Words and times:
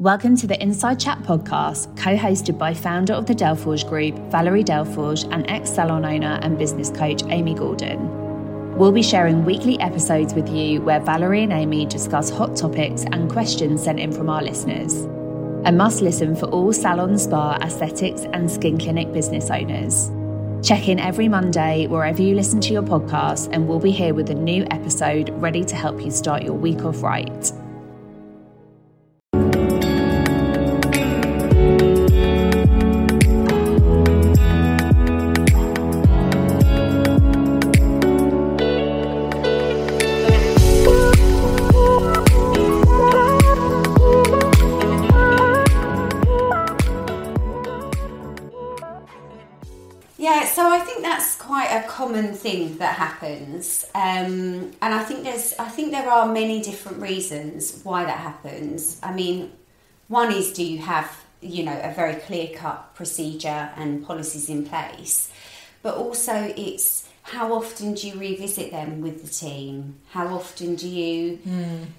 Welcome 0.00 0.34
to 0.36 0.46
the 0.46 0.58
Inside 0.62 0.98
Chat 0.98 1.18
podcast, 1.24 1.94
co 1.94 2.16
hosted 2.16 2.56
by 2.56 2.72
founder 2.72 3.12
of 3.12 3.26
the 3.26 3.34
Delforge 3.34 3.86
Group, 3.86 4.14
Valerie 4.30 4.64
Delforge, 4.64 5.30
and 5.30 5.44
ex 5.50 5.70
salon 5.70 6.06
owner 6.06 6.38
and 6.40 6.56
business 6.56 6.88
coach, 6.88 7.22
Amy 7.24 7.52
Gordon. 7.52 8.78
We'll 8.78 8.92
be 8.92 9.02
sharing 9.02 9.44
weekly 9.44 9.78
episodes 9.78 10.32
with 10.32 10.48
you 10.48 10.80
where 10.80 11.00
Valerie 11.00 11.42
and 11.42 11.52
Amy 11.52 11.84
discuss 11.84 12.30
hot 12.30 12.56
topics 12.56 13.04
and 13.12 13.30
questions 13.30 13.82
sent 13.82 14.00
in 14.00 14.10
from 14.10 14.30
our 14.30 14.42
listeners. 14.42 15.04
A 15.66 15.70
must 15.70 16.00
listen 16.00 16.34
for 16.34 16.46
all 16.46 16.72
salon, 16.72 17.18
spa, 17.18 17.58
aesthetics, 17.60 18.22
and 18.32 18.50
skin 18.50 18.78
clinic 18.78 19.12
business 19.12 19.50
owners. 19.50 20.10
Check 20.66 20.88
in 20.88 20.98
every 20.98 21.28
Monday 21.28 21.88
wherever 21.88 22.22
you 22.22 22.34
listen 22.34 22.62
to 22.62 22.72
your 22.72 22.82
podcast, 22.82 23.50
and 23.52 23.68
we'll 23.68 23.78
be 23.78 23.90
here 23.90 24.14
with 24.14 24.30
a 24.30 24.34
new 24.34 24.66
episode 24.70 25.28
ready 25.42 25.62
to 25.62 25.76
help 25.76 26.00
you 26.00 26.10
start 26.10 26.42
your 26.42 26.54
week 26.54 26.86
off 26.86 27.02
right. 27.02 27.52
Yeah, 50.20 50.44
so 50.44 50.68
I 50.68 50.80
think 50.80 51.00
that's 51.00 51.34
quite 51.34 51.68
a 51.68 51.88
common 51.88 52.34
thing 52.34 52.76
that 52.76 52.96
happens, 52.96 53.86
um, 53.94 54.70
and 54.82 54.94
I 54.94 55.02
think 55.02 55.24
there's 55.24 55.54
I 55.58 55.64
think 55.70 55.92
there 55.92 56.10
are 56.10 56.30
many 56.30 56.60
different 56.60 57.00
reasons 57.00 57.80
why 57.84 58.04
that 58.04 58.18
happens. 58.18 59.00
I 59.02 59.14
mean, 59.14 59.50
one 60.08 60.30
is 60.30 60.52
do 60.52 60.62
you 60.62 60.76
have 60.80 61.24
you 61.40 61.62
know 61.64 61.80
a 61.82 61.94
very 61.94 62.16
clear 62.16 62.48
cut 62.54 62.94
procedure 62.94 63.70
and 63.78 64.06
policies 64.06 64.50
in 64.50 64.66
place, 64.66 65.30
but 65.82 65.94
also 65.94 66.34
it's 66.54 67.08
how 67.22 67.54
often 67.54 67.94
do 67.94 68.08
you 68.08 68.20
revisit 68.20 68.72
them 68.72 69.00
with 69.00 69.22
the 69.22 69.30
team? 69.30 70.00
How 70.10 70.26
often 70.28 70.74
do 70.74 70.86
you 70.86 71.38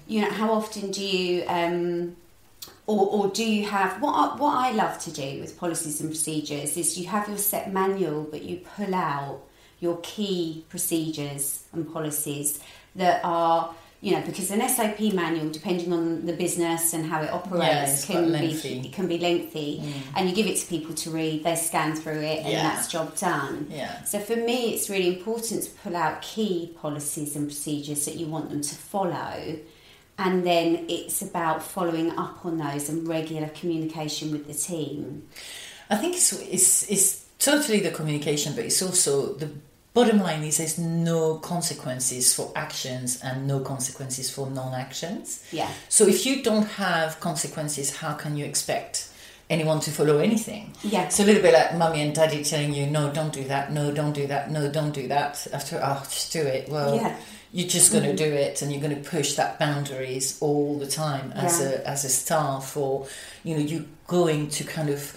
you 0.06 0.20
know 0.20 0.30
how 0.30 0.52
often 0.52 0.92
do 0.92 1.04
you 1.04 1.42
um, 1.48 2.14
or, 2.86 3.06
or 3.06 3.28
do 3.30 3.44
you 3.44 3.64
have 3.66 4.00
what 4.02 4.12
I, 4.12 4.36
what 4.36 4.56
I 4.56 4.72
love 4.72 4.98
to 5.00 5.12
do 5.12 5.40
with 5.40 5.56
policies 5.58 6.00
and 6.00 6.10
procedures 6.10 6.76
is 6.76 6.98
you 6.98 7.06
have 7.06 7.28
your 7.28 7.38
set 7.38 7.72
manual 7.72 8.24
but 8.24 8.42
you 8.42 8.56
pull 8.76 8.94
out 8.94 9.40
your 9.80 9.98
key 10.02 10.64
procedures 10.68 11.64
and 11.72 11.92
policies 11.92 12.60
that 12.96 13.20
are 13.24 13.74
you 14.00 14.10
know 14.12 14.20
because 14.22 14.50
an 14.50 14.68
SOP 14.68 14.98
manual 15.14 15.48
depending 15.50 15.92
on 15.92 16.26
the 16.26 16.32
business 16.32 16.92
and 16.92 17.06
how 17.06 17.22
it 17.22 17.30
operates 17.32 17.92
it's 17.92 18.04
can 18.04 18.32
be 18.32 18.88
can 18.90 19.06
be 19.06 19.18
lengthy. 19.18 19.78
Mm. 19.80 19.92
And 20.16 20.28
you 20.28 20.34
give 20.34 20.46
it 20.48 20.56
to 20.58 20.66
people 20.66 20.94
to 20.96 21.10
read 21.10 21.44
they 21.44 21.54
scan 21.54 21.94
through 21.94 22.20
it 22.20 22.40
and 22.40 22.48
Yeah. 22.52 22.62
that's 22.64 22.88
job 22.88 23.16
done. 23.16 23.68
Yeah. 23.70 24.02
so 24.02 24.18
for 24.18 24.34
me 24.34 24.74
it's 24.74 24.90
really 24.90 25.08
important 25.16 25.62
to 25.64 25.70
pull 25.82 25.94
out 25.96 26.20
key 26.22 26.72
policies 26.80 27.36
and 27.36 27.46
procedures 27.46 28.04
that 28.06 28.16
you 28.16 28.26
want 28.26 28.50
them 28.50 28.60
to 28.60 28.74
follow 28.74 29.56
and 30.18 30.46
then 30.46 30.84
it's 30.88 31.22
about 31.22 31.62
following 31.62 32.10
up 32.18 32.44
on 32.44 32.58
those 32.58 32.88
and 32.88 33.06
regular 33.08 33.48
communication 33.48 34.30
with 34.30 34.46
the 34.46 34.54
team. 34.54 35.28
I 35.90 35.96
think 35.96 36.14
it's, 36.14 36.32
it's, 36.32 36.90
it's 36.90 37.24
totally 37.38 37.80
the 37.80 37.90
communication, 37.90 38.54
but 38.54 38.64
it's 38.64 38.82
also 38.82 39.34
the 39.34 39.50
bottom 39.94 40.20
line 40.20 40.42
is 40.42 40.58
there's 40.58 40.78
no 40.78 41.36
consequences 41.38 42.34
for 42.34 42.52
actions 42.56 43.20
and 43.22 43.46
no 43.46 43.60
consequences 43.60 44.30
for 44.30 44.48
non 44.50 44.74
actions. 44.74 45.44
Yeah. 45.52 45.70
So 45.88 46.06
if 46.06 46.24
you 46.24 46.42
don't 46.42 46.66
have 46.66 47.20
consequences, 47.20 47.96
how 47.96 48.14
can 48.14 48.36
you 48.36 48.44
expect 48.44 49.08
anyone 49.50 49.80
to 49.80 49.90
follow 49.90 50.18
anything? 50.18 50.72
Yeah. 50.82 51.04
It's 51.04 51.20
a 51.20 51.24
little 51.24 51.42
bit 51.42 51.52
like 51.52 51.76
mummy 51.76 52.00
and 52.02 52.14
daddy 52.14 52.42
telling 52.44 52.72
you, 52.72 52.86
no, 52.86 53.12
don't 53.12 53.32
do 53.32 53.44
that, 53.44 53.72
no, 53.72 53.92
don't 53.92 54.12
do 54.12 54.26
that, 54.28 54.50
no, 54.50 54.70
don't 54.70 54.92
do 54.92 55.08
that. 55.08 55.46
After, 55.52 55.80
oh, 55.82 56.02
just 56.08 56.32
do 56.32 56.40
it. 56.40 56.68
Well, 56.68 56.96
Yeah. 56.96 57.16
You're 57.52 57.68
just 57.68 57.92
going 57.92 58.04
to 58.04 58.16
do 58.16 58.30
it 58.32 58.62
and 58.62 58.72
you're 58.72 58.80
going 58.80 58.96
to 59.02 59.10
push 59.10 59.34
that 59.34 59.58
boundaries 59.58 60.38
all 60.40 60.78
the 60.78 60.86
time 60.86 61.32
as 61.32 61.60
Yeah. 61.60 61.68
a 61.68 61.72
as 61.94 62.04
a 62.04 62.08
staff 62.08 62.76
or 62.76 63.06
you 63.44 63.54
know 63.56 63.60
you're 63.70 63.84
going 64.06 64.48
to 64.50 64.64
kind 64.64 64.88
of 64.88 65.16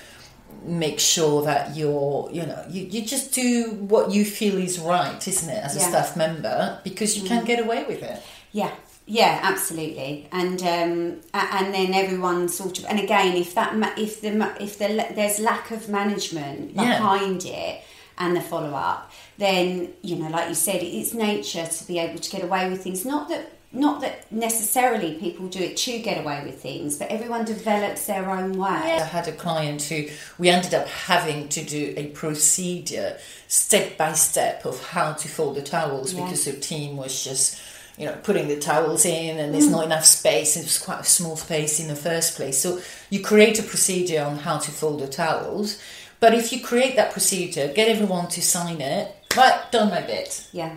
make 0.63 0.99
sure 0.99 1.43
that 1.43 1.75
you're 1.75 2.29
you 2.31 2.45
know 2.45 2.63
you, 2.69 2.83
you 2.85 3.01
just 3.05 3.33
do 3.33 3.71
what 3.87 4.11
you 4.11 4.25
feel 4.25 4.57
is 4.57 4.79
right 4.79 5.27
isn't 5.27 5.49
it 5.49 5.63
as 5.63 5.75
a 5.75 5.79
Yeah. 5.79 5.89
staff 5.89 6.17
member 6.17 6.79
because 6.83 7.17
you 7.17 7.27
can't 7.27 7.45
get 7.45 7.59
away 7.59 7.83
with 7.85 8.01
it 8.03 8.21
Yeah, 8.51 8.71
yeah, 9.07 9.39
absolutely, 9.43 10.27
and 10.31 10.59
um, 10.63 11.21
and 11.33 11.73
then 11.73 11.93
everyone 11.93 12.47
sort 12.49 12.79
of, 12.79 12.85
and 12.85 12.99
again, 12.99 13.35
if 13.35 13.53
that 13.53 13.71
if 13.99 14.21
the 14.21 14.31
if 14.59 14.77
the 14.79 14.87
there's 15.13 15.39
lack 15.39 15.71
of 15.71 15.89
management 15.89 16.71
Yeah. 16.73 16.97
behind 16.97 17.45
it 17.45 17.81
and 18.17 18.35
the 18.35 18.41
follow 18.41 18.73
up, 18.73 19.11
then 19.37 19.93
you 20.01 20.15
know, 20.15 20.29
like 20.29 20.49
you 20.49 20.55
said, 20.55 20.81
it's 20.81 21.13
nature 21.13 21.65
to 21.65 21.87
be 21.87 21.99
able 21.99 22.19
to 22.19 22.31
get 22.31 22.43
away 22.43 22.69
with 22.69 22.83
things. 22.83 23.05
Not 23.05 23.29
that 23.29 23.51
not 23.75 24.01
that 24.01 24.31
necessarily 24.31 25.15
people 25.15 25.47
do 25.47 25.59
it 25.59 25.75
to 25.75 25.99
get 25.99 26.23
away 26.23 26.41
with 26.45 26.61
things, 26.61 26.97
but 26.97 27.09
everyone 27.09 27.43
develops 27.45 28.05
their 28.05 28.29
own 28.29 28.57
way. 28.57 28.69
I 28.69 29.03
had 29.03 29.27
a 29.27 29.33
client 29.33 29.81
who 29.83 30.05
we 30.37 30.49
ended 30.49 30.73
up 30.73 30.87
having 30.87 31.49
to 31.49 31.63
do 31.63 31.93
a 31.97 32.07
procedure 32.07 33.17
step 33.47 33.97
by 33.97 34.13
step 34.13 34.65
of 34.65 34.81
how 34.87 35.13
to 35.13 35.27
fold 35.27 35.57
the 35.57 35.61
towels 35.61 36.13
Yeah. 36.13 36.23
because 36.23 36.45
the 36.45 36.53
team 36.53 36.95
was 36.97 37.23
just 37.23 37.61
you 37.97 38.05
know 38.05 38.17
putting 38.23 38.47
the 38.47 38.59
towels 38.59 39.05
in 39.05 39.39
and 39.39 39.53
there's 39.53 39.67
mm. 39.67 39.71
not 39.71 39.85
enough 39.85 40.03
space 40.03 40.57
it 40.57 40.63
was 40.63 40.77
quite 40.77 40.99
a 40.99 41.05
small 41.05 41.37
space 41.37 41.79
in 41.79 41.87
the 41.87 41.95
first 41.95 42.35
place 42.35 42.57
so 42.57 42.81
you 43.09 43.21
create 43.21 43.57
a 43.57 43.63
procedure 43.63 44.21
on 44.21 44.37
how 44.37 44.57
to 44.57 44.69
fold 44.69 44.99
the 44.99 45.07
towels 45.07 45.81
but 46.25 46.33
if 46.33 46.51
you 46.51 46.59
create 46.69 46.95
that 46.95 47.11
procedure 47.11 47.67
get 47.79 47.87
everyone 47.95 48.27
to 48.27 48.41
sign 48.41 48.79
it 48.81 49.03
right 49.37 49.71
done 49.71 49.89
my 49.89 50.01
bit 50.01 50.47
Yeah, 50.51 50.73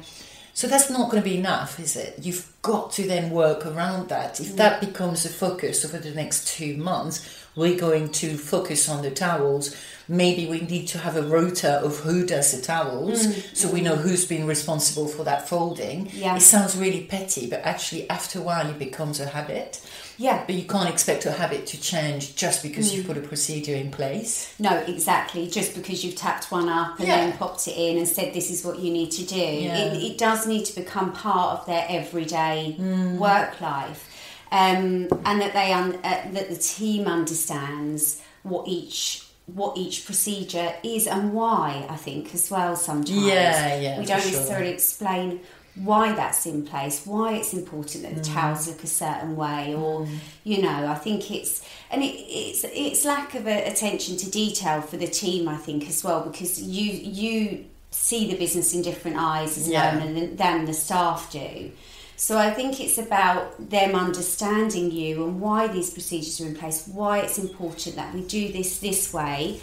so 0.59 0.67
that's 0.67 0.91
not 0.91 1.09
going 1.09 1.23
to 1.23 1.29
be 1.29 1.39
enough, 1.39 1.79
is 1.79 1.95
it? 1.95 2.19
You've 2.21 2.53
got 2.63 2.91
to 2.95 3.07
then 3.07 3.31
work 3.31 3.65
around 3.65 4.09
that. 4.09 4.41
If 4.41 4.57
that 4.57 4.81
mm. 4.83 4.89
becomes 4.89 5.25
a 5.25 5.29
focus 5.29 5.85
over 5.85 5.99
the 5.99 6.11
next 6.11 6.49
two 6.49 6.77
months, 6.77 7.47
we're 7.55 7.79
going 7.79 8.11
to 8.23 8.37
focus 8.37 8.89
on 8.89 9.03
the 9.03 9.13
towels. 9.13 9.77
Maybe 10.09 10.49
we 10.49 10.63
need 10.63 10.89
to 10.89 10.99
have 10.99 11.15
a 11.15 11.23
rota 11.23 11.75
of 11.75 12.01
who 12.01 12.27
does 12.27 12.51
the 12.51 12.61
towels 12.61 13.25
mm. 13.25 13.57
so 13.57 13.71
we 13.71 13.83
know 13.83 13.95
who's 13.95 14.27
been 14.27 14.49
responsible 14.49 15.07
for 15.07 15.23
that 15.23 15.49
folding. 15.49 16.11
Yeah. 16.13 16.35
It 16.35 16.41
sounds 16.41 16.77
really 16.77 17.05
petty, 17.05 17.49
but 17.49 17.61
actually, 17.61 18.11
after 18.11 18.41
a 18.41 18.43
while, 18.43 18.69
it 18.69 18.81
becomes 18.81 19.21
a 19.21 19.27
habit. 19.29 19.81
Yeah. 20.19 20.45
But 20.47 20.55
you 20.57 20.65
can't 20.65 20.89
expect 20.89 21.25
a 21.27 21.33
habit 21.33 21.67
to 21.69 21.81
change 21.81 22.35
just 22.37 22.63
because 22.63 22.93
you've 22.95 23.07
put 23.07 23.17
a 23.17 23.21
procedure 23.21 23.75
in 23.75 23.91
place. 23.91 24.53
No, 24.59 24.77
exactly. 24.79 25.49
Just 25.49 25.75
because 25.75 26.05
you've 26.05 26.17
tapped 26.17 26.51
one 26.53 26.69
up 26.69 26.99
and 26.99 27.09
Yeah. 27.09 27.17
then 27.17 27.39
popped 27.39 27.67
it 27.69 27.77
in 27.77 27.97
and 27.99 28.07
said 28.07 28.35
this 28.35 28.51
is 28.51 28.65
what 28.65 28.79
you 28.81 28.91
need 28.93 29.11
to 29.13 29.25
do, 29.25 29.37
Yeah. 29.37 29.77
it, 29.79 30.03
it 30.03 30.19
does 30.19 30.47
need 30.47 30.65
to 30.67 30.75
become 30.75 31.13
part 31.13 31.61
of 31.61 31.67
their 31.67 31.87
everyday 31.89 32.73
Hmm. 32.77 33.19
work 33.19 33.61
life, 33.61 34.09
um, 34.53 35.09
and 35.25 35.41
that 35.41 35.53
they 35.55 35.73
un- 35.73 35.99
uh, 36.05 36.23
that 36.33 36.49
the 36.51 36.57
team 36.57 37.07
understands 37.07 38.19
what 38.43 38.67
each 38.69 39.23
what 39.55 39.79
each 39.79 40.05
procedure 40.05 40.75
is 40.83 41.07
and 41.07 41.33
why. 41.33 41.87
I 41.89 41.97
think 41.97 42.35
as 42.35 42.51
well. 42.51 42.77
Sometimes, 42.77 43.11
Yeah, 43.27 43.81
yeah, 43.81 43.99
we 43.99 44.05
don't 44.05 44.21
for 44.21 44.29
sure. 44.29 44.37
necessarily 44.41 44.69
explain 44.73 45.41
why 45.85 46.13
that's 46.13 46.47
in 46.47 46.65
place, 46.67 47.03
why 47.05 47.35
it's 47.35 47.53
important 47.53 48.05
that 48.05 48.15
the 48.15 48.21
Mm. 48.21 48.35
towels 48.35 48.67
look 48.69 48.83
a 48.85 48.87
certain 48.87 49.37
way, 49.37 49.75
or 49.75 50.07
you 50.45 50.63
know, 50.63 50.87
I 50.87 50.95
think 50.95 51.31
it's 51.31 51.63
and 51.91 52.03
it, 52.03 52.07
it's 52.07 52.65
it's 52.65 53.05
lack 53.05 53.35
of 53.35 53.47
a, 53.47 53.65
attention 53.71 54.17
to 54.19 54.31
detail 54.31 54.81
for 54.83 54.97
the 54.97 55.07
team, 55.09 55.49
I 55.49 55.57
think 55.57 55.89
as 55.89 56.03
well, 56.05 56.21
because 56.21 56.61
you 56.63 56.93
you 56.93 57.65
see 57.91 58.31
the 58.31 58.37
business 58.37 58.75
in 58.75 58.83
different 58.83 59.17
eyes 59.19 59.57
as 59.57 59.69
Yeah. 59.69 59.93
owner 59.93 60.13
than, 60.13 60.37
than 60.37 60.65
the 60.67 60.75
staff 60.75 61.31
do. 61.33 61.71
So 62.17 62.37
I 62.37 62.51
think 62.51 62.81
it's 62.81 62.99
about 62.99 63.71
them 63.71 63.95
understanding 63.95 64.91
you 64.91 65.25
and 65.25 65.41
why 65.41 65.69
these 65.69 65.91
procedures 65.91 66.41
are 66.41 66.47
in 66.47 66.57
place, 66.57 66.83
why 66.87 67.21
it's 67.21 67.39
important 67.39 67.97
that 67.97 68.13
we 68.13 68.23
do 68.23 68.53
this 68.53 68.79
this 68.81 69.13
way. 69.13 69.61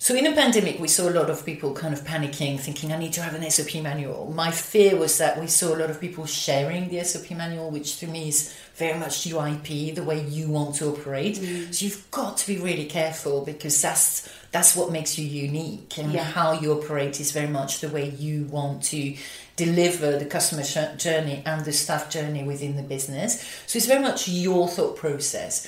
So 0.00 0.14
in 0.14 0.26
a 0.26 0.32
pandemic, 0.32 0.78
we 0.78 0.86
saw 0.86 1.08
a 1.08 1.10
lot 1.10 1.28
of 1.28 1.44
people 1.44 1.74
kind 1.74 1.92
of 1.92 2.04
panicking, 2.04 2.60
thinking, 2.60 2.92
I 2.92 2.98
need 2.98 3.12
to 3.14 3.20
have 3.20 3.34
an 3.34 3.48
SOP 3.50 3.82
manual. 3.82 4.32
My 4.32 4.52
fear 4.52 4.96
was 4.96 5.18
that 5.18 5.40
we 5.40 5.48
saw 5.48 5.74
a 5.74 5.76
lot 5.76 5.90
of 5.90 6.00
people 6.00 6.24
sharing 6.24 6.88
the 6.88 7.02
SOP 7.02 7.32
manual, 7.32 7.70
which 7.70 7.98
to 7.98 8.06
me 8.06 8.28
is 8.28 8.54
very 8.76 8.96
much 8.96 9.26
USP, 9.26 9.92
the 9.96 10.04
way 10.04 10.24
you 10.24 10.50
want 10.50 10.76
to 10.76 10.86
operate. 10.86 11.34
Mm. 11.34 11.74
So 11.74 11.84
you've 11.84 12.08
got 12.12 12.36
to 12.38 12.46
be 12.46 12.58
really 12.58 12.84
careful 12.86 13.44
because 13.44 13.82
that's 13.82 14.28
that's 14.52 14.74
what 14.76 14.90
makes 14.92 15.18
you 15.18 15.26
unique, 15.26 15.98
and 15.98 16.12
Yeah. 16.12 16.22
how 16.24 16.52
you 16.52 16.72
operate 16.72 17.20
is 17.20 17.32
very 17.32 17.48
much 17.48 17.80
the 17.80 17.88
way 17.88 18.08
you 18.08 18.44
want 18.44 18.84
to 18.84 19.14
deliver 19.56 20.16
the 20.18 20.24
customer 20.24 20.62
journey 20.96 21.42
and 21.44 21.64
the 21.66 21.72
staff 21.72 22.08
journey 22.08 22.44
within 22.44 22.76
the 22.76 22.82
business. 22.82 23.42
So 23.66 23.76
it's 23.76 23.86
very 23.86 24.00
much 24.00 24.28
your 24.28 24.68
thought 24.68 24.96
process 24.96 25.66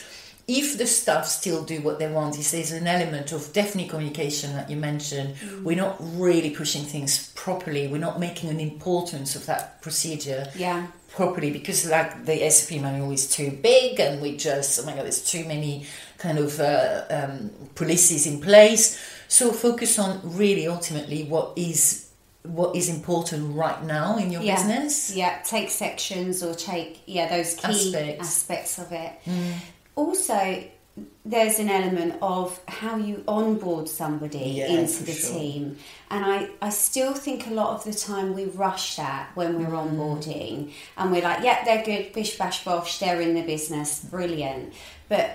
if 0.59 0.77
the 0.79 0.87
staff 0.87 1.25
still 1.27 1.63
do 1.65 1.81
what 1.87 1.97
they 2.01 2.11
want, 2.19 2.39
if 2.39 2.51
there's 2.51 2.73
an 2.73 2.87
element 2.97 3.29
of 3.33 3.53
definitely 3.53 3.89
communication 3.95 4.49
that 4.57 4.67
you 4.71 4.77
mentioned, 4.77 5.31
Mm. 5.37 5.63
we're 5.67 5.83
not 5.87 5.97
really 6.27 6.51
pushing 6.51 6.85
things 6.95 7.13
properly. 7.45 7.83
We're 7.93 8.07
not 8.11 8.19
making 8.29 8.49
an 8.51 8.61
importance 8.61 9.31
of 9.39 9.43
that 9.51 9.81
procedure 9.85 10.43
Yeah. 10.67 10.87
properly 11.19 11.51
because 11.59 11.79
like 11.97 12.11
the 12.25 12.37
SOP 12.55 12.79
manual 12.87 13.11
is 13.19 13.25
too 13.39 13.51
big 13.71 14.01
and 14.01 14.21
we 14.23 14.37
just 14.37 14.71
oh 14.81 14.85
my 14.87 14.93
god 14.97 15.05
there's 15.07 15.25
too 15.35 15.45
many 15.55 15.73
kind 16.25 16.39
of 16.39 16.51
uh, 16.61 17.03
um, 17.19 17.51
policies 17.75 18.27
in 18.27 18.37
place 18.41 18.85
so 19.29 19.43
focus 19.67 19.99
on 19.99 20.21
really 20.43 20.67
ultimately 20.77 21.21
what 21.35 21.47
is 21.57 22.07
what 22.59 22.71
is 22.81 22.89
important 22.89 23.43
right 23.65 23.83
now 23.85 24.09
in 24.23 24.31
your 24.35 24.43
yeah. 24.43 24.55
business 24.57 24.95
Yeah, 25.23 25.35
take 25.55 25.69
sections 25.71 26.43
or 26.47 26.55
take 26.55 26.93
yeah 27.07 27.27
those 27.35 27.51
key 27.55 27.69
Aspects. 27.69 28.29
aspects, 28.29 28.79
of 28.79 28.89
it. 29.05 29.13
Also, 30.01 30.65
there's 31.25 31.59
an 31.59 31.69
element 31.71 32.15
of 32.21 32.59
how 32.67 32.97
you 32.97 33.23
onboard 33.29 33.87
somebody 33.89 34.39
Yeah, 34.61 34.67
into 34.77 35.05
the 35.05 35.13
sure. 35.13 35.33
team, 35.39 35.63
and 36.11 36.25
I 36.35 36.37
I 36.69 36.71
still 36.71 37.15
think 37.27 37.47
a 37.47 37.55
lot 37.61 37.71
of 37.77 37.81
the 37.85 37.93
time 38.09 38.29
we 38.35 38.45
rush 38.67 38.97
that 38.97 39.25
when 39.39 39.51
we're 39.59 39.75
Mm. 39.77 39.83
onboarding, 39.85 40.73
and 40.97 41.05
we're 41.13 41.27
like, 41.31 41.41
yeah, 41.49 41.59
they're 41.65 41.85
good, 41.91 42.13
bish 42.13 42.33
bash 42.39 42.65
bosh, 42.65 42.99
they're 43.01 43.21
in 43.21 43.35
the 43.35 43.43
business, 43.55 43.89
brilliant, 44.15 44.73
but 45.09 45.27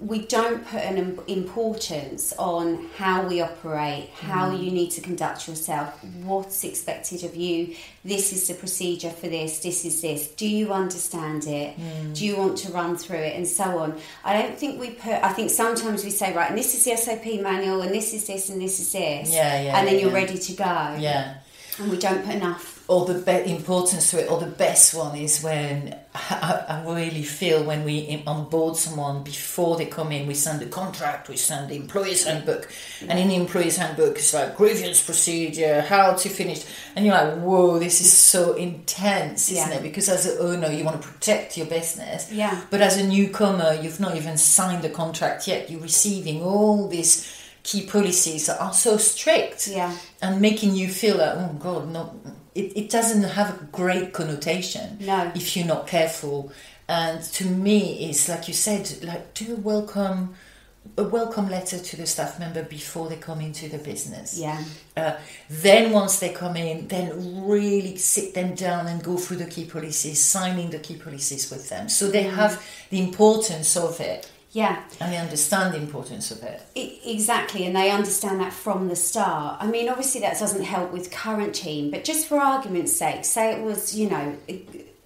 we 0.00 0.20
don't 0.26 0.66
put 0.66 0.80
an 0.80 1.18
importance 1.26 2.32
on 2.38 2.88
how 2.96 3.26
we 3.26 3.40
operate, 3.40 4.10
how 4.14 4.50
Mm. 4.50 4.64
you 4.64 4.70
need 4.70 4.90
to 4.92 5.00
conduct 5.00 5.48
yourself, 5.48 5.88
what's 6.22 6.64
expected 6.64 7.24
of 7.24 7.34
you. 7.36 7.74
This 8.04 8.32
is 8.32 8.46
the 8.48 8.54
procedure 8.54 9.10
for 9.10 9.28
this, 9.28 9.58
this 9.60 9.84
is 9.84 10.00
this. 10.00 10.28
Do 10.28 10.46
you 10.48 10.72
understand 10.72 11.46
it? 11.46 11.78
Mm. 11.78 12.14
Do 12.16 12.24
you 12.26 12.36
want 12.36 12.58
to 12.58 12.72
run 12.72 12.96
through 12.96 13.18
it? 13.18 13.36
And 13.36 13.46
so 13.46 13.78
on. 13.78 13.98
I 14.24 14.40
don't 14.40 14.58
think 14.58 14.80
we 14.80 14.90
put, 14.90 15.12
I 15.22 15.32
think 15.32 15.50
sometimes 15.50 16.04
we 16.04 16.10
say, 16.10 16.34
right, 16.34 16.48
and 16.50 16.58
this 16.58 16.74
is 16.74 16.84
the 16.84 16.96
SOP 16.96 17.40
manual, 17.40 17.82
and 17.82 17.92
this 17.94 18.12
is 18.14 18.26
this, 18.26 18.48
and 18.50 18.60
this 18.60 18.78
is 18.80 18.92
this. 18.92 19.32
Yeah, 19.32 19.60
yeah, 19.62 19.78
And 19.78 19.86
then 19.86 19.94
yeah, 19.94 20.00
you're 20.02 20.10
yeah. 20.10 20.16
ready 20.24 20.38
to 20.38 20.52
go. 20.52 20.96
yeah 20.98 21.34
And 21.78 21.90
we 21.90 21.98
don't 21.98 22.24
put 22.24 22.34
enough. 22.34 22.73
Or 22.86 23.06
the 23.06 23.14
be- 23.14 23.50
importance 23.50 24.10
to 24.10 24.22
it 24.22 24.30
or 24.30 24.38
the 24.38 24.46
best 24.46 24.92
one 24.94 25.16
is 25.16 25.42
when 25.42 25.98
I, 26.14 26.64
I 26.68 26.84
really 26.84 27.22
feel 27.22 27.64
when 27.64 27.82
we 27.82 28.22
onboard 28.26 28.76
someone 28.76 29.24
before 29.24 29.78
they 29.78 29.86
come 29.86 30.12
in 30.12 30.26
we 30.26 30.34
send 30.34 30.60
the 30.60 30.66
contract 30.66 31.30
we 31.30 31.36
send 31.38 31.70
the 31.70 31.76
employee's 31.76 32.24
handbook 32.26 32.70
and 33.08 33.18
in 33.18 33.28
the 33.28 33.36
employee's 33.36 33.78
handbook 33.78 34.16
it's 34.16 34.34
like 34.34 34.54
grievance 34.56 35.02
procedure 35.02 35.80
how 35.80 36.12
to 36.12 36.28
finish 36.28 36.64
and 36.94 37.06
you're 37.06 37.14
like 37.14 37.38
whoa 37.38 37.78
this 37.78 38.02
is 38.02 38.12
so 38.12 38.52
intense 38.52 39.50
isn't 39.50 39.70
Yeah. 39.70 39.76
it 39.78 39.82
because 39.82 40.10
as 40.10 40.26
an 40.26 40.36
owner 40.40 40.70
you 40.70 40.84
want 40.84 41.00
to 41.00 41.08
protect 41.08 41.56
your 41.56 41.66
business 41.66 42.30
Yeah. 42.30 42.60
but 42.70 42.82
as 42.82 42.98
a 42.98 43.06
newcomer 43.08 43.78
you've 43.80 43.98
not 44.00 44.14
even 44.14 44.36
signed 44.36 44.82
the 44.82 44.90
contract 44.90 45.48
yet 45.48 45.70
you're 45.70 45.80
receiving 45.80 46.42
all 46.42 46.86
these 46.88 47.34
key 47.62 47.86
policies 47.86 48.46
that 48.48 48.60
are 48.60 48.74
so 48.74 48.98
strict 48.98 49.68
Yeah. 49.68 49.96
and 50.20 50.38
making 50.42 50.74
you 50.76 50.88
feel 50.88 51.16
like 51.16 51.32
oh 51.34 51.56
god 51.58 51.90
no 51.90 52.14
it, 52.54 52.76
it 52.76 52.90
doesn't 52.90 53.22
have 53.24 53.50
a 53.60 53.64
great 53.72 54.12
connotation 54.12 54.98
No. 55.00 55.32
if 55.34 55.56
you're 55.56 55.66
not 55.66 55.86
careful 55.86 56.52
and 56.88 57.22
to 57.22 57.44
me 57.46 58.08
it's 58.08 58.28
like 58.28 58.46
you 58.48 58.54
said 58.54 58.90
like 59.02 59.34
do 59.34 59.54
a 59.54 59.56
welcome 59.56 60.34
a 60.98 61.02
welcome 61.02 61.48
letter 61.48 61.78
to 61.78 61.96
the 61.96 62.06
staff 62.06 62.38
member 62.38 62.62
before 62.62 63.08
they 63.08 63.16
come 63.16 63.40
into 63.40 63.68
the 63.70 63.78
business 63.78 64.38
Yeah. 64.38 64.62
uh, 64.96 65.14
then 65.48 65.92
once 65.92 66.18
they 66.18 66.28
come 66.28 66.56
in 66.56 66.88
then 66.88 67.46
really 67.46 67.96
sit 67.96 68.34
them 68.34 68.54
down 68.54 68.86
and 68.86 69.02
go 69.02 69.16
through 69.16 69.38
the 69.38 69.46
key 69.46 69.64
policies 69.64 70.20
signing 70.20 70.68
the 70.70 70.78
key 70.78 70.96
policies 70.96 71.50
with 71.50 71.68
them 71.70 71.88
so 71.88 72.08
they 72.10 72.24
Mm. 72.24 72.34
have 72.34 72.62
the 72.90 73.00
importance 73.00 73.76
of 73.78 73.98
it 74.00 74.30
Yeah. 74.54 74.84
and 75.00 75.12
they 75.12 75.18
understand 75.18 75.74
the 75.74 75.78
importance 75.78 76.30
of 76.30 76.40
it 76.44 76.62
I- 76.76 77.00
Exactly, 77.04 77.66
and 77.66 77.74
they 77.74 77.90
understand 77.90 78.40
that 78.40 78.52
from 78.52 78.88
the 78.88 78.96
start. 78.96 79.58
I 79.60 79.66
mean, 79.66 79.88
obviously, 79.88 80.20
that 80.22 80.38
doesn't 80.38 80.62
help 80.62 80.92
with 80.92 81.10
current 81.10 81.54
team, 81.54 81.90
but 81.90 82.04
just 82.04 82.26
for 82.26 82.38
argument's 82.38 82.96
sake, 82.96 83.24
say 83.24 83.52
it 83.52 83.62
was, 83.62 83.94
you 83.94 84.08
know, 84.08 84.36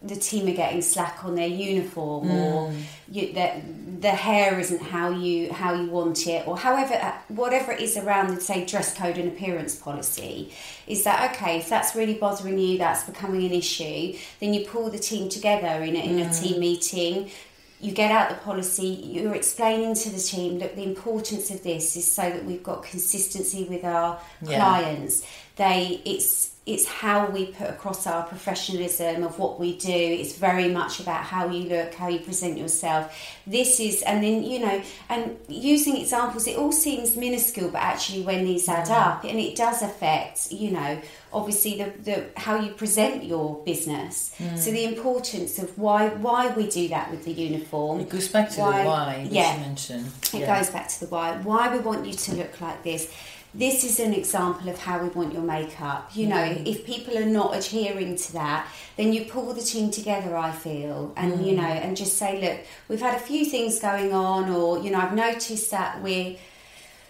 the 0.03 0.17
team 0.17 0.47
are 0.47 0.55
getting 0.55 0.81
slack 0.81 1.25
on 1.25 1.35
their 1.35 1.49
uniform, 1.49 2.31
or 2.31 2.71
mm. 2.71 2.83
you, 3.11 3.33
that 3.33 3.62
the 4.00 4.11
hair 4.11 4.61
isn't 4.61 4.81
how 4.81 5.11
you 5.11 5.53
how 5.53 5.75
you 5.75 5.91
want 5.91 6.27
it, 6.27 6.47
or 6.47 6.56
however 6.56 6.95
uh, 6.95 7.12
whatever 7.29 7.73
it 7.73 7.81
is 7.81 7.97
around 7.97 8.35
the 8.35 8.41
say 8.41 8.65
dress 8.65 8.97
code 8.97 9.19
and 9.19 9.29
appearance 9.29 9.75
policy. 9.75 10.53
Is 10.87 11.03
that 11.05 11.33
okay? 11.33 11.59
If 11.59 11.69
that's 11.69 11.97
really 11.97 12.15
bothering 12.15 12.59
you, 12.59 12.79
that's 12.79 13.05
becoming 13.05 13.45
an 13.45 13.53
issue. 13.53 14.17
Then 14.41 14.55
you 14.55 14.67
pull 14.67 14.89
the 14.89 14.99
team 14.99 15.29
together 15.29 15.83
in 15.83 15.97
a, 15.97 16.00
in 16.00 16.19
a 16.21 16.33
team 16.33 16.56
mm. 16.56 16.61
meeting 16.61 17.31
you 17.80 17.92
get 17.92 18.10
out 18.10 18.28
the 18.28 18.34
policy, 18.36 18.86
you're 18.88 19.34
explaining 19.34 19.94
to 19.94 20.10
the 20.10 20.19
team 20.19 20.58
that 20.58 20.75
the 20.76 20.82
importance 20.82 21.50
of 21.50 21.62
this 21.62 21.96
is 21.96 22.10
so 22.10 22.22
that 22.22 22.44
we've 22.44 22.62
got 22.62 22.82
consistency 22.82 23.64
with 23.64 23.84
our 23.84 24.19
Yeah. 24.42 24.56
clients. 24.58 25.22
They 25.56 26.00
it's 26.04 26.50
it's 26.69 26.87
how 26.87 27.26
we 27.31 27.47
put 27.47 27.69
across 27.70 28.06
our 28.06 28.23
professionalism 28.25 29.23
of 29.23 29.38
what 29.38 29.59
we 29.59 29.76
do. 29.76 29.91
It's 30.20 30.35
very 30.37 30.69
much 30.69 31.00
about 31.00 31.23
how 31.25 31.49
you 31.49 31.69
look, 31.69 31.94
how 31.94 32.09
you 32.09 32.20
present 32.20 32.59
yourself. 32.59 33.05
This 33.47 33.81
is 33.81 34.03
and 34.03 34.23
then 34.23 34.43
you 34.43 34.61
know, 34.61 34.82
and 35.09 35.37
using 35.49 35.97
examples, 35.97 36.47
it 36.47 36.56
all 36.59 36.73
seems 36.73 37.17
minuscule, 37.17 37.70
but 37.70 37.81
actually 37.82 38.23
when 38.23 38.44
these 38.44 38.69
add 38.69 38.91
up, 38.91 39.25
and 39.25 39.38
it 39.38 39.56
does 39.56 39.81
affect, 39.82 40.53
you 40.53 40.70
know, 40.73 41.00
obviously 41.32 41.79
the, 41.82 41.93
the 42.03 42.25
how 42.37 42.56
you 42.61 42.73
present 42.73 43.25
your 43.25 43.62
business. 43.64 44.35
Mm. 44.38 44.59
So 44.59 44.71
the 44.71 44.85
importance 44.85 45.59
of 45.59 45.76
why 45.79 46.09
why 46.09 46.49
we 46.55 46.69
do 46.69 46.88
that 46.88 47.11
with 47.11 47.25
the 47.25 47.32
uniform. 47.32 48.00
it 48.00 48.09
goes 48.11 48.29
back 48.29 48.50
to 48.50 48.61
Why- 48.61 48.82
the 48.82 48.88
why 48.88 49.29
yeah. 49.31 49.55
you 49.55 49.61
mentioned 49.61 50.06
It 50.35 50.41
Yeah. 50.41 50.59
goes 50.59 50.71
back 50.71 50.88
to 50.88 51.00
the 51.00 51.06
why. 51.06 51.37
Why 51.43 51.75
we 51.75 51.79
want 51.81 52.06
you 52.06 52.12
to 52.12 52.35
look 52.35 52.61
like 52.61 52.82
this. 52.82 53.11
This 53.55 53.83
is 53.83 53.99
an 53.99 54.12
example 54.12 54.69
of 54.69 54.79
how 54.79 55.03
we 55.03 55.09
want 55.09 55.33
your 55.33 55.43
makeup. 55.43 56.11
You 56.15 56.27
know, 56.27 56.37
Mm. 56.37 56.67
if 56.67 56.85
people 56.85 57.17
are 57.17 57.25
not 57.25 57.56
adhering 57.56 58.15
to 58.17 58.33
that, 58.35 58.67
then 58.97 59.12
you 59.12 59.25
pull 59.25 59.55
the 59.55 59.62
team 59.62 59.91
together, 59.91 60.37
I 60.37 60.53
feel, 60.53 61.12
and 61.17 61.33
Mm. 61.33 61.47
you 61.47 61.53
know, 61.56 61.62
and 61.62 61.97
just 61.97 62.19
say, 62.19 62.41
look, 62.41 62.59
we've 62.89 63.00
had 63.00 63.15
a 63.15 63.19
few 63.19 63.47
things 63.47 63.79
going 63.81 64.12
on, 64.12 64.50
or 64.50 64.79
you 64.83 64.91
know, 64.91 64.99
I've 65.00 65.15
noticed 65.15 65.71
that 65.71 66.03
we're 66.03 66.37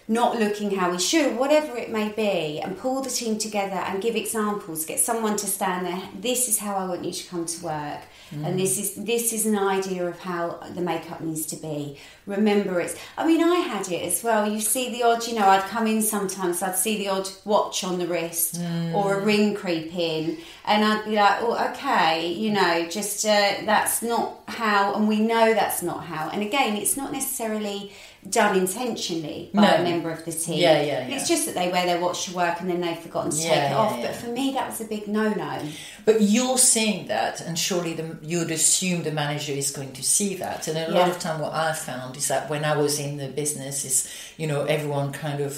not 0.09 0.39
looking 0.39 0.71
how 0.71 0.89
we 0.89 0.97
should, 0.97 1.37
whatever 1.37 1.77
it 1.77 1.91
may 1.91 2.09
be, 2.09 2.59
and 2.59 2.75
pull 2.75 2.99
the 2.99 3.11
team 3.11 3.37
together 3.37 3.75
and 3.75 4.01
give 4.01 4.15
examples. 4.15 4.83
Get 4.83 4.99
someone 4.99 5.37
to 5.37 5.45
stand 5.45 5.85
there. 5.85 6.01
This 6.19 6.49
is 6.49 6.57
how 6.57 6.75
I 6.75 6.87
want 6.87 7.05
you 7.05 7.11
to 7.11 7.29
come 7.29 7.45
to 7.45 7.63
work, 7.63 7.99
and 8.31 8.59
this 8.59 8.79
is 8.79 8.95
this 8.95 9.31
is 9.33 9.45
an 9.45 9.57
idea 9.57 10.07
of 10.07 10.19
how 10.19 10.59
the 10.73 10.81
makeup 10.81 11.21
needs 11.21 11.45
to 11.47 11.55
be. 11.57 11.97
Remember, 12.25 12.81
it's. 12.81 12.95
I 13.17 13.25
mean, 13.27 13.43
I 13.43 13.57
had 13.57 13.87
it 13.91 14.01
as 14.03 14.23
well. 14.23 14.51
You 14.51 14.59
see 14.59 14.89
the 14.91 15.03
odd, 15.03 15.27
you 15.27 15.35
know, 15.35 15.47
I'd 15.47 15.69
come 15.69 15.85
in 15.85 16.01
sometimes. 16.01 16.63
I'd 16.63 16.75
see 16.75 16.97
the 16.97 17.09
odd 17.09 17.29
watch 17.45 17.83
on 17.83 17.99
the 17.99 18.07
wrist 18.07 18.59
or 18.95 19.19
a 19.19 19.23
ring 19.23 19.53
creep 19.53 19.93
in, 19.95 20.39
and 20.65 20.83
I'd 20.83 21.05
be 21.05 21.15
like, 21.15 21.37
oh, 21.41 21.71
okay, 21.71 22.31
you 22.31 22.51
know, 22.51 22.87
just 22.89 23.25
uh, 23.25 23.53
that's 23.63 24.01
not 24.01 24.41
how, 24.47 24.95
and 24.95 25.07
we 25.07 25.19
know 25.19 25.53
that's 25.53 25.83
not 25.83 26.05
how. 26.05 26.29
And 26.29 26.41
again, 26.41 26.75
it's 26.75 26.97
not 26.97 27.11
necessarily 27.11 27.91
done 28.29 28.57
intentionally 28.57 29.49
by 29.53 29.61
No. 29.61 29.75
a 29.75 29.83
member 29.83 30.09
of 30.11 30.25
the 30.25 30.31
team. 30.31 30.59
Yeah, 30.59 30.81
yeah, 30.81 31.07
yeah. 31.07 31.15
It's 31.15 31.27
just 31.27 31.45
that 31.45 31.55
they 31.55 31.69
wear 31.71 31.85
their 31.85 31.99
watch 32.01 32.25
to 32.25 32.33
work 32.35 32.59
and 32.59 32.69
then 32.69 32.81
they've 32.81 32.97
forgotten 32.99 33.31
to 33.31 33.37
Yeah, 33.37 33.43
take 33.49 33.57
it 33.57 33.69
yeah, 33.71 33.77
off. 33.77 33.97
yeah. 33.97 34.07
But 34.07 34.15
for 34.17 34.27
me, 34.27 34.51
that 34.51 34.67
was 34.69 34.81
a 34.81 34.85
big 34.85 35.07
no-no. 35.07 35.61
But 36.05 36.21
you're 36.21 36.57
seeing 36.57 37.07
that, 37.07 37.39
and 37.41 37.57
surely 37.57 37.93
the, 37.93 38.17
you'd 38.21 38.51
assume 38.51 39.03
the 39.03 39.11
manager 39.11 39.53
is 39.53 39.71
going 39.71 39.93
to 39.93 40.03
see 40.03 40.35
that. 40.35 40.67
And 40.67 40.77
a 40.77 40.91
lot 40.91 41.09
of 41.09 41.19
time, 41.19 41.39
what 41.39 41.53
I 41.53 41.71
found 41.73 42.17
is 42.17 42.27
that 42.27 42.49
when 42.49 42.65
I 42.65 42.75
was 42.75 42.99
in 42.99 43.17
the 43.17 43.27
business, 43.29 43.85
is 43.85 44.09
you 44.37 44.47
know 44.47 44.65
everyone 44.65 45.11
kind 45.13 45.39
of 45.41 45.53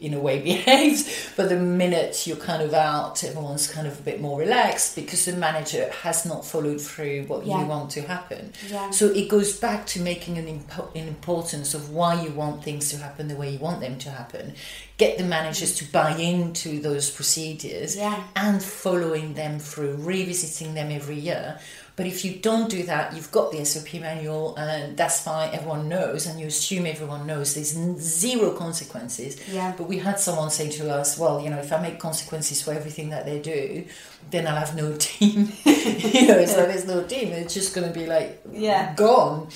in 0.00 0.14
a 0.14 0.18
way 0.18 0.40
behaves, 0.50 1.30
but 1.36 1.48
the 1.50 1.56
minute 1.58 2.26
you're 2.26 2.36
kind 2.36 2.62
of 2.62 2.72
out, 2.72 3.22
everyone's 3.22 3.66
kind 3.70 3.86
of 3.86 3.98
a 3.98 4.02
bit 4.02 4.20
more 4.20 4.38
relaxed 4.40 4.96
because 4.96 5.24
the 5.26 5.32
manager 5.34 5.90
has 6.02 6.24
not 6.24 6.44
followed 6.44 6.80
through 6.80 7.24
what 7.24 7.44
Yeah. 7.46 7.60
you 7.60 7.66
want 7.66 7.90
to 7.92 8.00
happen. 8.02 8.52
Yeah. 8.68 8.90
So 8.90 9.06
it 9.08 9.28
goes 9.28 9.56
back 9.58 9.86
to 9.88 10.00
making 10.00 10.38
an, 10.38 10.46
impo- 10.46 10.94
an 10.94 11.06
importance 11.06 11.74
of 11.74 11.90
why 11.90 12.22
you 12.22 12.30
want 12.30 12.64
things 12.64 12.90
to 12.90 12.96
happen 12.96 13.28
the 13.28 13.36
way 13.36 13.50
you 13.50 13.58
want 13.58 13.80
them 13.80 13.98
to 13.98 14.10
happen. 14.10 14.54
Get 14.96 15.18
the 15.18 15.24
managers 15.24 15.74
to 15.76 15.84
buy 15.92 16.12
into 16.16 16.80
those 16.80 17.10
procedures 17.10 17.96
Yeah. 17.96 18.22
and 18.36 18.62
following 18.62 19.34
them 19.34 19.58
through, 19.58 19.96
revisiting 19.96 20.74
them 20.74 20.90
every 20.90 21.18
year. 21.18 21.58
But 22.00 22.06
if 22.06 22.24
you 22.24 22.36
don't 22.36 22.70
do 22.70 22.82
that, 22.84 23.12
you've 23.14 23.30
got 23.30 23.52
the 23.52 23.62
SOP 23.62 24.00
manual, 24.00 24.56
and 24.56 24.96
that's 24.96 25.20
fine. 25.20 25.52
Everyone 25.52 25.86
knows, 25.86 26.24
and 26.26 26.40
you 26.40 26.46
assume 26.46 26.86
everyone 26.86 27.26
knows. 27.26 27.52
There's 27.54 27.74
zero 28.00 28.52
consequences. 28.56 29.36
Yeah. 29.52 29.74
But 29.76 29.86
we 29.86 29.98
had 29.98 30.18
someone 30.18 30.48
say 30.48 30.70
to 30.78 30.90
us, 30.90 31.18
"Well, 31.18 31.42
you 31.42 31.50
know, 31.50 31.58
if 31.58 31.70
I 31.74 31.78
make 31.82 31.98
consequences 31.98 32.62
for 32.62 32.72
everything 32.72 33.10
that 33.10 33.26
they 33.26 33.38
do, 33.38 33.84
then 34.30 34.46
I'll 34.46 34.56
have 34.56 34.74
no 34.74 34.96
team. 34.98 35.52
you 35.66 36.26
know, 36.28 36.42
so 36.46 36.64
there's 36.64 36.86
no 36.86 37.02
team. 37.04 37.32
It's 37.34 37.52
just 37.52 37.74
going 37.74 37.86
to 37.92 37.92
be 37.92 38.06
like 38.06 38.40
Yeah. 38.50 38.94
gone." 38.94 39.48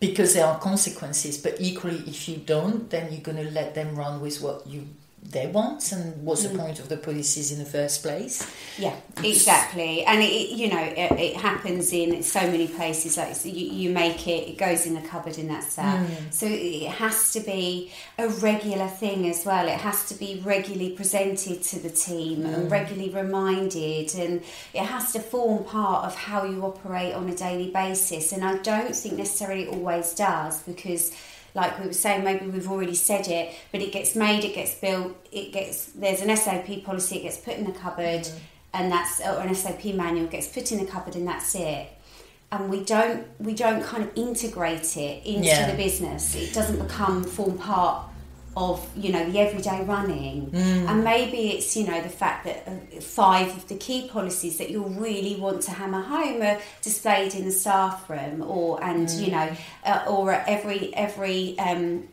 Because 0.00 0.32
there 0.32 0.46
are 0.46 0.58
consequences, 0.58 1.36
but 1.36 1.60
equally, 1.60 1.98
if 2.06 2.26
you 2.30 2.36
don't, 2.38 2.88
then 2.88 3.12
you're 3.12 3.20
going 3.20 3.44
to 3.44 3.50
let 3.52 3.74
them 3.74 3.94
run 3.94 4.22
with 4.22 4.40
what 4.40 4.66
you 4.66 4.86
they 5.22 5.46
want 5.46 5.92
and 5.92 6.24
what's 6.24 6.44
mm. 6.44 6.52
the 6.52 6.58
point 6.58 6.78
of 6.80 6.88
the 6.88 6.96
policies 6.96 7.52
in 7.52 7.58
the 7.58 7.64
first 7.64 8.02
place 8.02 8.50
yeah 8.78 8.94
exactly 9.22 10.02
and 10.04 10.22
it, 10.22 10.50
you 10.50 10.68
know 10.68 10.82
it, 10.82 11.12
it, 11.12 11.36
happens 11.36 11.92
in 11.92 12.22
so 12.22 12.40
many 12.40 12.66
places 12.66 13.16
like 13.16 13.34
so 13.34 13.48
you, 13.48 13.66
you 13.66 13.90
make 13.90 14.26
it 14.26 14.48
it 14.48 14.58
goes 14.58 14.86
in 14.86 14.94
the 14.94 15.00
cupboard 15.02 15.36
and 15.38 15.50
that's 15.50 15.76
that 15.76 16.04
mm. 16.04 16.32
so 16.32 16.46
it 16.48 16.88
has 16.90 17.32
to 17.32 17.40
be 17.40 17.92
a 18.18 18.28
regular 18.28 18.88
thing 18.88 19.28
as 19.28 19.44
well 19.44 19.68
it 19.68 19.78
has 19.78 20.08
to 20.08 20.14
be 20.14 20.40
regularly 20.44 20.90
presented 20.90 21.62
to 21.62 21.78
the 21.78 21.90
team 21.90 22.40
mm. 22.40 22.54
and 22.54 22.70
regularly 22.70 23.10
reminded 23.10 24.12
and 24.14 24.42
it 24.72 24.84
has 24.84 25.12
to 25.12 25.20
form 25.20 25.62
part 25.64 26.04
of 26.04 26.16
how 26.16 26.44
you 26.44 26.62
operate 26.62 27.14
on 27.14 27.28
a 27.28 27.36
daily 27.36 27.70
basis 27.70 28.32
and 28.32 28.42
i 28.42 28.56
don't 28.58 28.96
think 28.96 29.16
necessarily 29.16 29.66
always 29.68 30.14
does 30.14 30.62
because 30.62 31.12
like 31.54 31.78
we 31.80 31.86
were 31.86 31.92
saying, 31.92 32.24
maybe 32.24 32.46
we've 32.46 32.70
already 32.70 32.94
said 32.94 33.28
it, 33.28 33.54
but 33.72 33.80
it 33.80 33.92
gets 33.92 34.14
made, 34.14 34.44
it 34.44 34.54
gets 34.54 34.74
built, 34.74 35.16
it 35.32 35.52
gets 35.52 35.86
there's 35.86 36.20
an 36.20 36.36
SOP 36.36 36.84
policy, 36.84 37.18
it 37.18 37.22
gets 37.22 37.38
put 37.38 37.54
in 37.54 37.64
the 37.64 37.72
cupboard, 37.72 38.22
mm. 38.22 38.38
and 38.74 38.90
that's 38.90 39.20
or 39.20 39.40
an 39.40 39.54
SOP 39.54 39.84
manual 39.94 40.26
gets 40.26 40.48
put 40.48 40.72
in 40.72 40.78
the 40.78 40.90
cupboard, 40.90 41.16
and 41.16 41.26
that's 41.26 41.54
it. 41.54 41.88
And 42.52 42.68
we 42.68 42.84
don't 42.84 43.26
we 43.38 43.54
don't 43.54 43.82
kind 43.82 44.02
of 44.02 44.10
integrate 44.16 44.96
it 44.96 45.24
into 45.24 45.46
yeah. 45.46 45.70
the 45.70 45.76
business. 45.76 46.34
It 46.34 46.52
doesn't 46.52 46.80
become 46.80 47.24
form 47.24 47.58
part 47.58 48.09
of 48.60 48.86
you 48.94 49.10
know 49.10 49.24
the 49.30 49.38
everyday 49.38 49.82
running 49.84 50.50
mm. 50.50 50.88
and 50.88 51.02
maybe 51.02 51.50
it's 51.52 51.74
you 51.76 51.86
know 51.86 52.00
the 52.02 52.10
fact 52.10 52.44
that 52.44 52.68
uh, 52.68 53.00
five 53.00 53.48
of 53.56 53.66
the 53.68 53.74
key 53.76 54.06
policies 54.08 54.58
that 54.58 54.70
you'll 54.70 54.90
really 54.90 55.34
want 55.36 55.62
to 55.62 55.70
hammer 55.70 56.02
home 56.02 56.42
are 56.42 56.60
displayed 56.82 57.34
in 57.34 57.46
the 57.46 57.50
staff 57.50 58.08
room 58.10 58.42
or 58.42 58.82
and 58.84 59.08
mm. 59.08 59.24
you 59.24 59.30
know 59.30 59.56
uh, 59.84 60.04
or 60.06 60.32
every 60.32 60.94
every 60.94 61.58
um, 61.58 62.06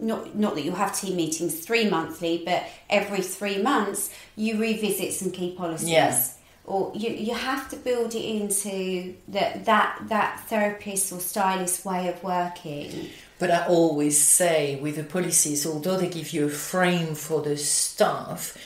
not 0.00 0.34
not 0.34 0.56
that 0.56 0.64
you'll 0.64 0.74
have 0.74 0.98
team 0.98 1.14
meetings 1.16 1.60
three 1.60 1.88
monthly 1.88 2.42
but 2.44 2.64
every 2.90 3.22
three 3.22 3.62
months 3.62 4.12
you 4.34 4.60
revisit 4.60 5.12
some 5.12 5.30
key 5.30 5.54
policies 5.54 5.90
yeah. 5.90 6.28
or 6.64 6.90
you, 6.96 7.10
you 7.10 7.34
have 7.34 7.68
to 7.68 7.76
build 7.76 8.16
it 8.16 8.24
into 8.24 9.14
that 9.28 9.64
that 9.64 10.00
that 10.08 10.40
therapist 10.48 11.12
or 11.12 11.20
stylist 11.20 11.84
way 11.84 12.08
of 12.08 12.20
working 12.24 13.08
but 13.38 13.50
I 13.50 13.66
always 13.66 14.20
say 14.20 14.76
with 14.76 14.96
the 14.96 15.04
policies, 15.04 15.66
although 15.66 15.96
they 15.96 16.08
give 16.08 16.32
you 16.32 16.46
a 16.46 16.50
frame 16.50 17.14
for 17.14 17.42
the 17.42 17.56
staff, 17.56 18.56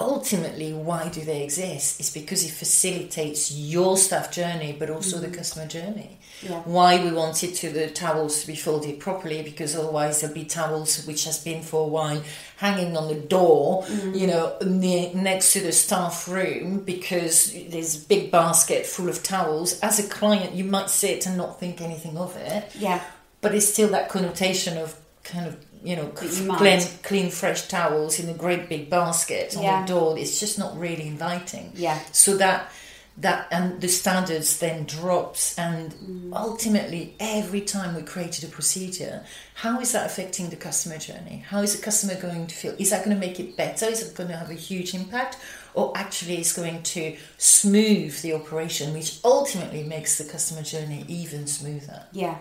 ultimately 0.00 0.72
why 0.72 1.08
do 1.08 1.22
they 1.22 1.42
exist? 1.42 2.00
It's 2.00 2.10
because 2.10 2.44
it 2.44 2.50
facilitates 2.50 3.52
your 3.52 3.96
staff 3.96 4.30
journey, 4.30 4.76
but 4.78 4.90
also 4.90 5.16
mm-hmm. 5.16 5.30
the 5.30 5.36
customer 5.36 5.66
journey. 5.66 6.18
Yeah. 6.42 6.60
Why 6.62 7.02
we 7.02 7.12
wanted 7.12 7.54
to 7.54 7.70
the 7.70 7.88
towels 7.88 8.42
to 8.42 8.46
be 8.46 8.56
folded 8.56 9.00
properly 9.00 9.42
because 9.42 9.74
otherwise 9.74 10.20
there'll 10.20 10.34
be 10.34 10.44
towels 10.44 11.06
which 11.06 11.24
has 11.24 11.42
been 11.42 11.62
for 11.62 11.84
a 11.84 11.88
while 11.88 12.22
hanging 12.58 12.96
on 12.96 13.08
the 13.08 13.14
door, 13.14 13.84
mm-hmm. 13.84 14.14
you 14.14 14.26
know, 14.26 14.56
next 14.60 15.52
to 15.54 15.60
the 15.60 15.72
staff 15.72 16.28
room 16.28 16.80
because 16.80 17.54
there's 17.68 18.02
a 18.02 18.06
big 18.06 18.30
basket 18.30 18.86
full 18.86 19.08
of 19.08 19.22
towels. 19.22 19.80
As 19.80 19.98
a 19.98 20.08
client, 20.08 20.52
you 20.54 20.64
might 20.64 20.90
sit 20.90 21.26
and 21.26 21.36
not 21.36 21.58
think 21.58 21.80
anything 21.80 22.16
of 22.18 22.36
it. 22.36 22.70
Yeah 22.78 23.02
but 23.46 23.54
it's 23.54 23.72
still 23.72 23.90
that 23.90 24.08
connotation 24.08 24.76
of 24.76 24.96
kind 25.22 25.46
of 25.46 25.56
you 25.84 25.94
know 25.94 26.08
clean, 26.08 26.80
clean 27.04 27.30
fresh 27.30 27.68
towels 27.68 28.18
in 28.18 28.28
a 28.28 28.34
great 28.34 28.68
big 28.68 28.90
basket 28.90 29.56
on 29.56 29.62
yeah. 29.62 29.82
the 29.82 29.86
door. 29.86 30.18
It's 30.18 30.40
just 30.40 30.58
not 30.58 30.76
really 30.76 31.06
inviting. 31.06 31.70
Yeah. 31.76 31.96
So 32.10 32.36
that 32.38 32.72
that 33.18 33.46
and 33.52 33.80
the 33.80 33.86
standards 33.86 34.58
then 34.58 34.84
drops 34.84 35.56
and 35.56 35.92
mm. 35.92 36.34
ultimately 36.34 37.14
every 37.20 37.60
time 37.60 37.94
we 37.94 38.02
created 38.02 38.42
a 38.42 38.48
procedure 38.48 39.24
how 39.54 39.78
is 39.78 39.92
that 39.92 40.04
affecting 40.04 40.50
the 40.50 40.56
customer 40.56 40.98
journey? 40.98 41.44
How 41.48 41.60
is 41.62 41.76
the 41.76 41.82
customer 41.82 42.20
going 42.20 42.48
to 42.48 42.54
feel? 42.54 42.74
Is 42.80 42.90
that 42.90 43.04
going 43.04 43.16
to 43.18 43.26
make 43.26 43.38
it 43.38 43.56
better? 43.56 43.86
Is 43.86 44.02
it 44.02 44.16
going 44.16 44.28
to 44.28 44.36
have 44.36 44.50
a 44.50 44.54
huge 44.54 44.92
impact? 44.92 45.38
Or 45.72 45.92
actually 45.96 46.38
it's 46.38 46.52
going 46.52 46.82
to 46.82 47.16
smooth 47.38 48.20
the 48.22 48.32
operation 48.34 48.92
which 48.92 49.20
ultimately 49.24 49.84
makes 49.84 50.18
the 50.18 50.24
customer 50.24 50.62
journey 50.62 51.04
even 51.06 51.46
smoother. 51.46 52.02
Yeah 52.12 52.38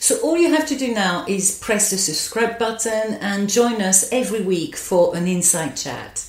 so 0.00 0.18
all 0.20 0.36
you 0.36 0.50
have 0.50 0.66
to 0.68 0.76
do 0.76 0.94
now 0.94 1.24
is 1.28 1.58
press 1.58 1.90
the 1.90 1.98
subscribe 1.98 2.58
button 2.58 3.14
and 3.20 3.48
join 3.50 3.82
us 3.82 4.10
every 4.12 4.40
week 4.40 4.76
for 4.76 5.14
an 5.16 5.26
inside 5.26 5.76
chat. 5.76 6.24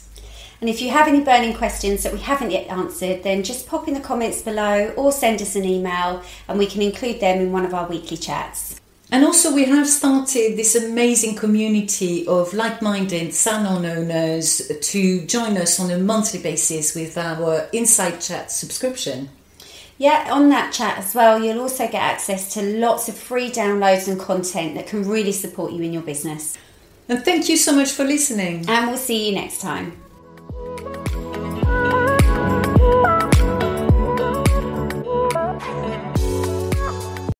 And 0.61 0.69
if 0.69 0.81
you 0.81 0.89
have 0.89 1.07
any 1.07 1.21
burning 1.21 1.53
questions 1.53 2.03
that 2.03 2.11
we 2.11 2.19
haven't 2.19 2.51
yet 2.51 2.67
answered, 2.67 3.23
then 3.23 3.43
just 3.43 3.67
pop 3.67 3.87
in 3.87 3.93
the 3.93 4.01
comments 4.01 4.41
below 4.41 4.93
or 4.97 5.11
send 5.11 5.41
us 5.41 5.55
an 5.55 5.63
email 5.63 6.21
and 6.47 6.59
we 6.59 6.65
can 6.65 6.81
include 6.81 7.21
them 7.21 7.39
in 7.39 7.51
one 7.51 7.65
of 7.65 7.73
our 7.73 7.87
weekly 7.87 8.17
chats. 8.17 8.79
And 9.11 9.23
also, 9.23 9.55
we 9.55 9.65
have 9.65 9.87
started 9.87 10.55
this 10.55 10.75
amazing 10.75 11.35
community 11.35 12.27
of 12.27 12.53
like 12.53 12.79
minded 12.81 13.33
salon 13.33 13.83
owners 13.83 14.71
to 14.81 15.25
join 15.25 15.57
us 15.57 15.79
on 15.79 15.89
a 15.89 15.97
monthly 15.97 16.39
basis 16.39 16.93
with 16.93 17.17
our 17.17 17.67
Inside 17.73 18.21
Chat 18.21 18.51
subscription. 18.51 19.29
Yeah, 19.99 20.29
on 20.31 20.47
that 20.47 20.71
chat 20.71 20.97
as 20.97 21.13
well, 21.13 21.43
you'll 21.43 21.59
also 21.59 21.85
get 21.85 21.95
access 22.01 22.53
to 22.53 22.61
lots 22.61 23.09
of 23.09 23.17
free 23.17 23.51
downloads 23.51 24.07
and 24.07 24.17
content 24.17 24.75
that 24.75 24.87
can 24.87 25.05
really 25.05 25.33
support 25.33 25.73
you 25.73 25.83
in 25.83 25.91
your 25.91 26.01
business. 26.01 26.57
And 27.09 27.25
thank 27.25 27.49
you 27.49 27.57
so 27.57 27.73
much 27.75 27.91
for 27.91 28.05
listening. 28.05 28.63
And 28.69 28.87
we'll 28.87 28.97
see 28.97 29.27
you 29.27 29.35
next 29.35 29.59
time. 29.59 30.01